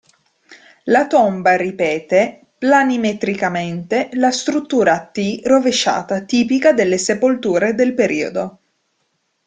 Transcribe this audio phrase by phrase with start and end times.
[0.85, 8.59] La tomba ripete, planimetricamente, la struttura a "T" rovesciata tipica delle sepolture del periodo.